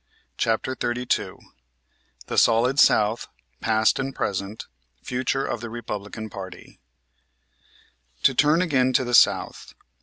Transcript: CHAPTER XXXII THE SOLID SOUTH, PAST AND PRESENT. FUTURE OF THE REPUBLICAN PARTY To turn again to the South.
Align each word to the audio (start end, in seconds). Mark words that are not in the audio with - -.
CHAPTER 0.35 0.71
XXXII 0.75 1.35
THE 2.25 2.39
SOLID 2.39 2.79
SOUTH, 2.79 3.27
PAST 3.59 3.99
AND 3.99 4.15
PRESENT. 4.15 4.65
FUTURE 5.03 5.45
OF 5.45 5.61
THE 5.61 5.69
REPUBLICAN 5.69 6.31
PARTY 6.31 6.79
To 8.23 8.33
turn 8.33 8.63
again 8.63 8.93
to 8.93 9.03
the 9.03 9.13
South. 9.13 9.75